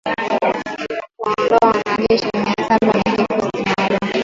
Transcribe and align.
Kuwaondoa 1.17 1.57
wanajeshi 1.67 2.29
mia 2.37 2.67
saba 2.67 2.87
wa 2.97 3.01
kikosi 3.11 3.63
maalum 3.77 4.11